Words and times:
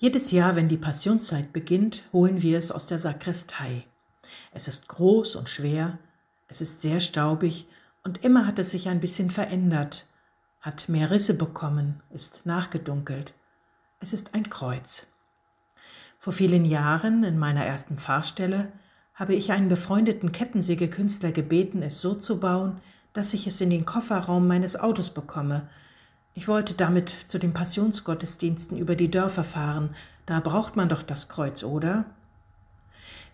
Jedes 0.00 0.30
Jahr, 0.30 0.54
wenn 0.54 0.68
die 0.68 0.76
Passionszeit 0.76 1.52
beginnt, 1.52 2.04
holen 2.12 2.40
wir 2.40 2.56
es 2.56 2.70
aus 2.70 2.86
der 2.86 3.00
Sakristei. 3.00 3.84
Es 4.52 4.68
ist 4.68 4.86
groß 4.86 5.34
und 5.34 5.48
schwer, 5.48 5.98
es 6.46 6.60
ist 6.60 6.80
sehr 6.80 7.00
staubig 7.00 7.66
und 8.04 8.24
immer 8.24 8.46
hat 8.46 8.60
es 8.60 8.70
sich 8.70 8.88
ein 8.88 9.00
bisschen 9.00 9.28
verändert, 9.28 10.06
hat 10.60 10.88
mehr 10.88 11.10
Risse 11.10 11.34
bekommen, 11.34 12.00
ist 12.10 12.46
nachgedunkelt. 12.46 13.34
Es 13.98 14.12
ist 14.12 14.34
ein 14.34 14.48
Kreuz. 14.48 15.08
Vor 16.20 16.32
vielen 16.32 16.64
Jahren, 16.64 17.24
in 17.24 17.36
meiner 17.36 17.64
ersten 17.64 17.98
Pfarrstelle, 17.98 18.70
habe 19.14 19.34
ich 19.34 19.50
einen 19.50 19.68
befreundeten 19.68 20.30
Kettensägekünstler 20.30 21.32
gebeten, 21.32 21.82
es 21.82 22.00
so 22.00 22.14
zu 22.14 22.38
bauen, 22.38 22.80
dass 23.14 23.34
ich 23.34 23.48
es 23.48 23.60
in 23.60 23.70
den 23.70 23.84
Kofferraum 23.84 24.46
meines 24.46 24.78
Autos 24.78 25.12
bekomme, 25.12 25.68
ich 26.38 26.46
wollte 26.46 26.74
damit 26.74 27.12
zu 27.26 27.40
den 27.40 27.52
Passionsgottesdiensten 27.52 28.78
über 28.78 28.94
die 28.94 29.10
Dörfer 29.10 29.42
fahren. 29.42 29.96
Da 30.24 30.38
braucht 30.38 30.76
man 30.76 30.88
doch 30.88 31.02
das 31.02 31.28
Kreuz, 31.28 31.64
oder? 31.64 32.04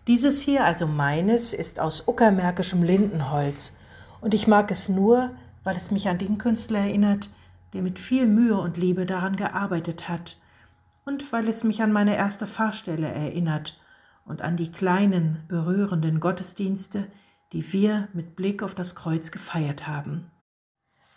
Dieses 0.07 0.41
hier, 0.41 0.65
also 0.65 0.87
meines, 0.87 1.53
ist 1.53 1.79
aus 1.79 2.07
uckermärkischem 2.07 2.81
Lindenholz. 2.81 3.75
Und 4.21 4.33
ich 4.33 4.47
mag 4.47 4.71
es 4.71 4.89
nur, 4.89 5.29
weil 5.63 5.77
es 5.77 5.91
mich 5.91 6.09
an 6.09 6.17
den 6.17 6.39
Künstler 6.39 6.79
erinnert, 6.79 7.29
der 7.73 7.83
mit 7.83 7.99
viel 7.99 8.25
Mühe 8.25 8.57
und 8.57 8.75
Liebe 8.75 9.05
daran 9.05 9.35
gearbeitet 9.35 10.09
hat. 10.09 10.39
Und 11.05 11.31
weil 11.31 11.47
es 11.47 11.63
mich 11.63 11.83
an 11.83 11.91
meine 11.91 12.17
erste 12.17 12.47
Fahrstelle 12.47 13.07
erinnert 13.07 13.79
und 14.25 14.41
an 14.41 14.57
die 14.57 14.71
kleinen, 14.71 15.43
berührenden 15.47 16.19
Gottesdienste, 16.19 17.05
die 17.53 17.71
wir 17.71 18.07
mit 18.13 18.35
Blick 18.35 18.63
auf 18.63 18.73
das 18.73 18.95
Kreuz 18.95 19.29
gefeiert 19.29 19.85
haben. 19.85 20.31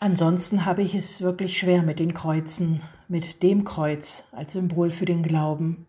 Ansonsten 0.00 0.64
habe 0.64 0.82
ich 0.82 0.94
es 0.94 1.22
wirklich 1.22 1.58
schwer 1.58 1.82
mit 1.82 1.98
den 1.98 2.14
Kreuzen, 2.14 2.82
mit 3.08 3.42
dem 3.42 3.64
Kreuz 3.64 4.22
als 4.30 4.52
Symbol 4.52 4.92
für 4.92 5.06
den 5.06 5.24
Glauben. 5.24 5.86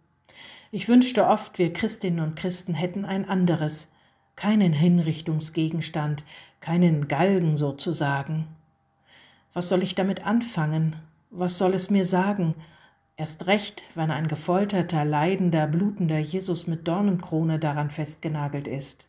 Ich 0.71 0.87
wünschte 0.87 1.27
oft, 1.27 1.59
wir 1.59 1.71
Christinnen 1.73 2.19
und 2.19 2.35
Christen 2.35 2.73
hätten 2.73 3.05
ein 3.05 3.29
anderes, 3.29 3.91
keinen 4.35 4.73
Hinrichtungsgegenstand, 4.73 6.23
keinen 6.59 7.07
Galgen 7.07 7.55
sozusagen. 7.55 8.47
Was 9.53 9.69
soll 9.69 9.83
ich 9.83 9.93
damit 9.93 10.25
anfangen? 10.25 10.95
Was 11.29 11.59
soll 11.59 11.75
es 11.75 11.91
mir 11.91 12.05
sagen? 12.05 12.55
Erst 13.15 13.45
recht, 13.45 13.83
wenn 13.93 14.09
ein 14.09 14.27
gefolterter, 14.27 15.05
leidender, 15.05 15.67
blutender 15.67 16.17
Jesus 16.17 16.65
mit 16.65 16.87
Dornenkrone 16.87 17.59
daran 17.59 17.91
festgenagelt 17.91 18.67
ist. 18.67 19.05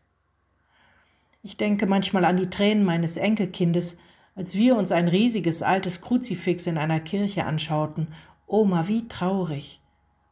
Ich 1.42 1.56
denke 1.56 1.86
manchmal 1.86 2.26
an 2.26 2.36
die 2.36 2.50
Tränen 2.50 2.84
meines 2.84 3.16
Enkelkindes, 3.16 3.96
als 4.34 4.54
wir 4.54 4.76
uns 4.76 4.92
ein 4.92 5.08
riesiges 5.08 5.62
altes 5.62 6.00
Kruzifix 6.00 6.66
in 6.66 6.78
einer 6.78 7.00
Kirche 7.00 7.44
anschauten. 7.44 8.08
Oma, 8.46 8.88
wie 8.88 9.08
traurig. 9.08 9.80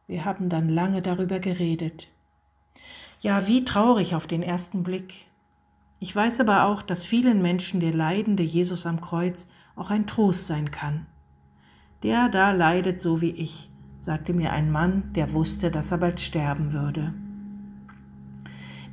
Wir 0.06 0.24
haben 0.24 0.48
dann 0.48 0.68
lange 0.68 1.02
darüber 1.02 1.38
geredet. 1.38 2.08
Ja, 3.20 3.46
wie 3.48 3.64
traurig 3.64 4.14
auf 4.14 4.26
den 4.26 4.42
ersten 4.42 4.82
Blick. 4.82 5.14
Ich 6.00 6.14
weiß 6.14 6.40
aber 6.40 6.64
auch, 6.64 6.82
dass 6.82 7.04
vielen 7.04 7.42
Menschen 7.42 7.80
der 7.80 7.92
leidende 7.92 8.42
Jesus 8.44 8.86
am 8.86 9.00
Kreuz 9.00 9.48
auch 9.74 9.90
ein 9.90 10.06
Trost 10.06 10.46
sein 10.46 10.70
kann. 10.70 11.06
Der 12.02 12.28
da 12.28 12.52
leidet 12.52 13.00
so 13.00 13.20
wie 13.20 13.30
ich, 13.30 13.70
sagte 13.98 14.32
mir 14.32 14.52
ein 14.52 14.70
Mann, 14.70 15.12
der 15.14 15.32
wusste, 15.32 15.70
dass 15.70 15.90
er 15.90 15.98
bald 15.98 16.20
sterben 16.20 16.72
würde. 16.72 17.12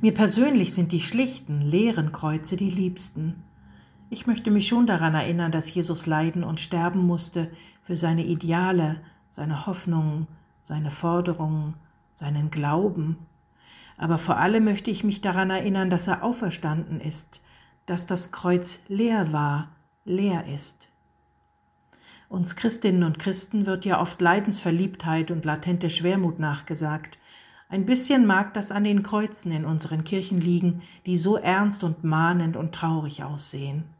Mir 0.00 0.12
persönlich 0.12 0.74
sind 0.74 0.92
die 0.92 1.00
schlichten, 1.00 1.60
leeren 1.60 2.12
Kreuze 2.12 2.56
die 2.56 2.70
liebsten. 2.70 3.42
Ich 4.08 4.28
möchte 4.28 4.52
mich 4.52 4.68
schon 4.68 4.86
daran 4.86 5.14
erinnern, 5.14 5.50
dass 5.50 5.72
Jesus 5.72 6.06
leiden 6.06 6.44
und 6.44 6.60
sterben 6.60 7.04
musste 7.04 7.50
für 7.82 7.96
seine 7.96 8.24
Ideale, 8.24 9.00
seine 9.30 9.66
Hoffnungen, 9.66 10.28
seine 10.62 10.90
Forderungen, 10.92 11.74
seinen 12.12 12.52
Glauben. 12.52 13.18
Aber 13.96 14.16
vor 14.18 14.36
allem 14.36 14.64
möchte 14.64 14.92
ich 14.92 15.02
mich 15.02 15.22
daran 15.22 15.50
erinnern, 15.50 15.90
dass 15.90 16.06
er 16.06 16.22
auferstanden 16.22 17.00
ist, 17.00 17.40
dass 17.86 18.06
das 18.06 18.30
Kreuz 18.30 18.82
leer 18.86 19.32
war, 19.32 19.70
leer 20.04 20.46
ist. 20.46 20.88
Uns 22.28 22.54
Christinnen 22.54 23.02
und 23.02 23.18
Christen 23.18 23.66
wird 23.66 23.84
ja 23.84 24.00
oft 24.00 24.20
Leidensverliebtheit 24.20 25.32
und 25.32 25.44
latente 25.44 25.90
Schwermut 25.90 26.38
nachgesagt. 26.38 27.18
Ein 27.68 27.86
bisschen 27.86 28.24
mag 28.24 28.54
das 28.54 28.70
an 28.70 28.84
den 28.84 29.02
Kreuzen 29.02 29.50
in 29.50 29.64
unseren 29.64 30.04
Kirchen 30.04 30.40
liegen, 30.40 30.82
die 31.06 31.18
so 31.18 31.36
ernst 31.36 31.82
und 31.82 32.04
mahnend 32.04 32.56
und 32.56 32.72
traurig 32.72 33.24
aussehen. 33.24 33.95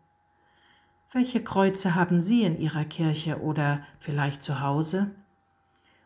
Welche 1.13 1.43
Kreuze 1.43 1.95
haben 1.95 2.21
Sie 2.21 2.43
in 2.43 2.59
Ihrer 2.59 2.85
Kirche 2.85 3.41
oder 3.41 3.81
vielleicht 4.01 4.43
zu 4.43 4.61
Hause? 4.61 5.13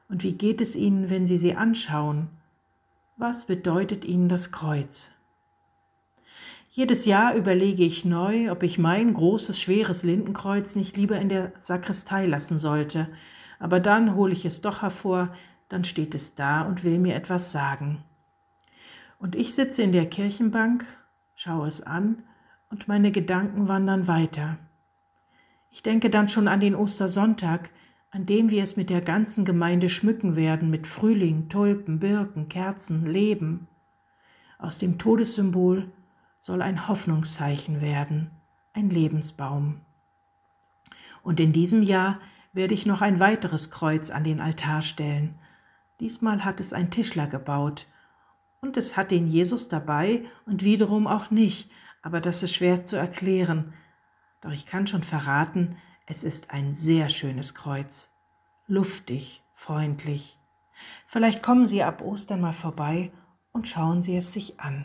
Und 0.09 0.23
wie 0.25 0.35
geht 0.35 0.61
es 0.61 0.77
Ihnen, 0.77 1.09
wenn 1.09 1.27
Sie 1.27 1.39
sie 1.39 1.55
anschauen? 1.55 2.29
Was 3.17 3.47
bedeutet 3.47 4.05
Ihnen 4.05 4.29
das 4.29 4.53
Kreuz? 4.53 5.13
Jedes 6.69 7.07
Jahr 7.07 7.35
überlege 7.35 7.83
ich 7.83 8.05
neu, 8.05 8.51
ob 8.53 8.63
ich 8.63 8.79
mein 8.79 9.15
großes, 9.15 9.61
schweres 9.61 10.05
Lindenkreuz 10.05 10.77
nicht 10.77 10.97
lieber 10.97 11.19
in 11.19 11.29
der 11.29 11.53
Sakristei 11.59 12.27
lassen 12.27 12.59
sollte, 12.59 13.09
aber 13.59 13.81
dann 13.81 14.15
hole 14.15 14.33
ich 14.33 14.45
es 14.45 14.61
doch 14.61 14.83
hervor, 14.83 15.33
dann 15.69 15.85
steht 15.85 16.15
es 16.15 16.35
da 16.35 16.63
und 16.63 16.85
will 16.85 16.99
mir 16.99 17.15
etwas 17.15 17.53
sagen. 17.53 18.05
Und 19.19 19.35
ich 19.35 19.55
sitze 19.55 19.83
in 19.83 19.93
der 19.93 20.07
Kirchenbank, 20.07 20.85
schaue 21.35 21.69
es 21.69 21.81
an 21.83 22.23
und 22.71 22.87
meine 22.87 23.13
Gedanken 23.13 23.67
wandern 23.67 24.07
weiter. 24.07 24.59
Ich 25.71 25.83
denke 25.83 26.11
dann 26.11 26.29
schon 26.29 26.49
an 26.49 26.61
den 26.61 26.75
Ostersonntag, 26.75 27.71
an 28.11 28.27
dem 28.27 28.51
wir 28.51 28.63
es 28.63 28.77
mit 28.77 28.91
der 28.91 29.01
ganzen 29.01 29.45
Gemeinde 29.45 29.89
schmücken 29.89 30.35
werden 30.35 30.69
mit 30.69 30.89
Frühling, 30.89 31.49
Tulpen, 31.49 32.01
Birken, 32.01 32.49
Kerzen, 32.49 33.07
Leben. 33.07 33.69
Aus 34.59 34.79
dem 34.79 34.99
Todessymbol 34.99 35.91
soll 36.39 36.61
ein 36.61 36.89
Hoffnungszeichen 36.89 37.81
werden, 37.81 38.33
ein 38.73 38.91
Lebensbaum. 38.91 39.81
Und 41.23 41.39
in 41.39 41.53
diesem 41.53 41.83
Jahr 41.83 42.19
werde 42.53 42.75
ich 42.75 42.85
noch 42.85 43.01
ein 43.01 43.21
weiteres 43.21 43.71
Kreuz 43.71 44.11
an 44.11 44.25
den 44.25 44.41
Altar 44.41 44.83
stellen. 44.83 45.39
Diesmal 46.01 46.45
hat 46.45 46.59
es 46.59 46.73
ein 46.73 46.91
Tischler 46.91 47.29
gebaut. 47.29 47.87
Und 48.61 48.77
es 48.77 48.97
hat 48.97 49.13
den 49.13 49.29
Jesus 49.29 49.69
dabei 49.69 50.25
und 50.47 50.65
wiederum 50.65 51.07
auch 51.07 51.31
nicht, 51.31 51.71
aber 52.03 52.21
das 52.21 52.43
ist 52.43 52.55
schwer 52.55 52.85
zu 52.85 52.97
erklären. 52.97 53.73
Doch 54.41 54.53
ich 54.53 54.67
kann 54.67 54.87
schon 54.87 55.03
verraten, 55.03 55.77
es 56.07 56.23
ist 56.23 56.51
ein 56.51 56.75
sehr 56.75 57.09
schönes 57.09 57.55
Kreuz. 57.55 58.13
Luftig, 58.67 59.43
freundlich. 59.53 60.39
Vielleicht 61.07 61.43
kommen 61.43 61.67
Sie 61.67 61.83
ab 61.83 62.03
Ostern 62.03 62.41
mal 62.41 62.53
vorbei 62.53 63.13
und 63.53 63.69
schauen 63.69 64.01
Sie 64.01 64.17
es 64.17 64.33
sich 64.33 64.59
an. 64.61 64.79